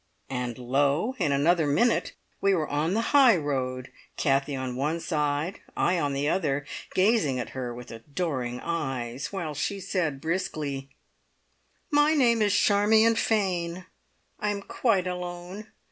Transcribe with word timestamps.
And 0.31 0.57
lo! 0.57 1.13
in 1.19 1.31
another 1.31 1.67
minute 1.67 2.13
we 2.41 2.55
were 2.55 2.67
on 2.67 2.95
the 2.95 3.11
high 3.13 3.37
road, 3.37 3.91
Kathie 4.17 4.55
on 4.55 4.75
one 4.75 4.99
side, 4.99 5.59
I 5.77 5.99
on 5.99 6.13
the 6.13 6.27
other, 6.27 6.65
gazing 6.95 7.37
at 7.37 7.49
her 7.51 7.71
with 7.71 7.91
adoring 7.91 8.59
eyes, 8.61 9.31
while 9.31 9.53
she 9.53 9.79
said 9.79 10.19
briskly: 10.19 10.89
"My 11.91 12.15
name 12.15 12.41
is 12.41 12.51
Charmion 12.55 13.13
Fane. 13.15 13.85
I 14.39 14.49
am 14.49 14.63
quite 14.63 15.05
alone. 15.05 15.67